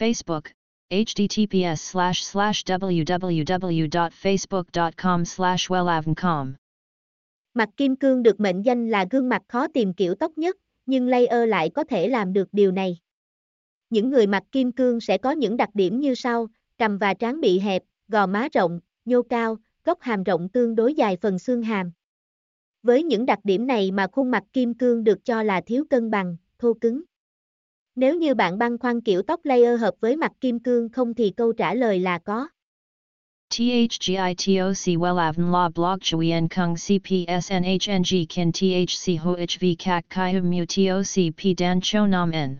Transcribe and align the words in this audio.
Facebook, 0.00 0.42
https 0.90 1.76
slash 1.76 2.22
slash 2.22 2.64
www.facebook.com 2.64 5.24
slash 5.24 5.70
wellavncom. 5.70 6.52
Mặt 7.54 7.68
kim 7.76 7.96
cương 7.96 8.22
được 8.22 8.40
mệnh 8.40 8.62
danh 8.62 8.90
là 8.90 9.06
gương 9.10 9.28
mặt 9.28 9.42
khó 9.48 9.68
tìm 9.68 9.94
kiểu 9.94 10.14
tóc 10.14 10.38
nhất, 10.38 10.56
nhưng 10.86 11.08
layer 11.08 11.48
lại 11.48 11.70
có 11.70 11.84
thể 11.84 12.08
làm 12.08 12.32
được 12.32 12.48
điều 12.52 12.72
này. 12.72 12.98
Những 13.90 14.10
người 14.10 14.26
mặt 14.26 14.42
kim 14.52 14.72
cương 14.72 15.00
sẽ 15.00 15.18
có 15.18 15.30
những 15.30 15.56
đặc 15.56 15.68
điểm 15.74 16.00
như 16.00 16.14
sau, 16.14 16.46
cằm 16.78 16.98
và 16.98 17.14
trán 17.14 17.40
bị 17.40 17.58
hẹp, 17.58 17.82
gò 18.08 18.26
má 18.26 18.48
rộng, 18.52 18.80
nhô 19.04 19.22
cao, 19.22 19.56
góc 19.84 20.00
hàm 20.00 20.22
rộng 20.22 20.48
tương 20.48 20.74
đối 20.74 20.94
dài 20.94 21.16
phần 21.22 21.38
xương 21.38 21.62
hàm. 21.62 21.92
Với 22.82 23.02
những 23.02 23.26
đặc 23.26 23.38
điểm 23.44 23.66
này 23.66 23.90
mà 23.90 24.06
khuôn 24.12 24.30
mặt 24.30 24.44
kim 24.52 24.74
cương 24.74 25.04
được 25.04 25.24
cho 25.24 25.42
là 25.42 25.60
thiếu 25.60 25.84
cân 25.90 26.10
bằng, 26.10 26.36
thô 26.58 26.74
cứng. 26.74 27.02
Nếu 28.00 28.16
như 28.16 28.34
bạn 28.34 28.58
băn 28.58 28.78
khoăn 28.78 29.00
kiểu 29.00 29.22
tóc 29.22 29.40
layer 29.44 29.80
hợp 29.80 29.94
với 30.00 30.16
mặt 30.16 30.32
kim 30.40 30.58
cương 30.58 30.88
không 30.88 31.14
thì 31.14 31.30
câu 31.36 31.52
trả 31.52 31.74
lời 31.74 31.98
là 31.98 32.18
có. 32.18 32.48
THGITOC 33.50 34.98
WELAVN 34.98 35.52
La 35.52 35.68
Blog 35.68 35.98
Chuyen 36.00 36.48
Kung 36.48 36.74
CPSNHNG 36.74 38.26
Kin 38.28 38.52
THC 38.52 39.20
HOHV 39.20 39.64
CAC 39.78 40.04
CHI 40.10 40.32
Hum 40.32 40.50
Mu 40.50 40.64
TOC 40.64 41.34
P 41.36 41.58
Dan 41.58 41.80
Cho 41.82 42.06
Nam 42.06 42.30
N 42.30 42.58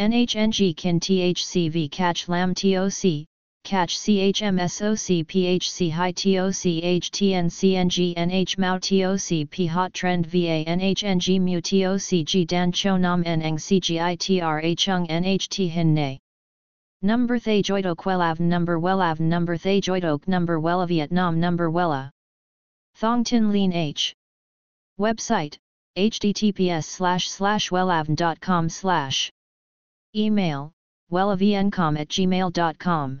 NHNG 0.00 0.72
Kin 0.76 1.00
THC 1.00 1.72
V 1.72 1.88
CACH 1.90 2.28
Lam 2.28 2.54
TOC 2.54 3.26
catch 3.64 3.98
CHMSOC 3.98 5.24
PHC 5.24 5.90
High 5.90 6.12
TOC 6.12 7.00
HTN 7.00 7.46
CNG 7.46 8.14
NH 8.14 8.58
Mao 8.58 8.78
TOC 8.78 9.68
Hot 9.68 9.94
Trend 9.94 10.26
VA 10.26 10.64
NHNG 10.66 11.40
Mu 11.40 11.60
TOC 11.60 12.24
G 12.26 12.44
Dan 12.44 12.70
Cho 12.70 12.98
Nam 12.98 13.22
N 13.24 13.40
Eng 13.40 13.56
CGITRA 13.56 14.76
Chung 14.76 15.06
NHT 15.06 15.68
Hin 15.70 15.94
Nay. 15.94 16.20
Number 17.00 17.38
Thay 17.38 17.62
Joidok 17.62 18.04
Wellav 18.04 18.38
Number 18.38 18.78
Wellav 18.78 19.18
Number 19.18 19.56
Thay 19.56 19.80
Joidok 19.80 20.28
Number 20.28 20.60
Wella 20.60 20.86
Vietnam 20.86 21.40
Number 21.40 21.70
Wella 21.70 22.10
Thong 22.96 23.24
Tin 23.24 23.50
Lean 23.50 23.72
H. 23.72 24.14
Website 25.00 25.56
https 25.96 26.84
slash 26.84 27.30
slash 27.30 27.70
wellavn.com 27.70 28.68
slash. 28.68 29.32
Email 30.14 30.72
wellavncom 31.10 31.98
at 31.98 32.08
gmail.com 32.08 33.20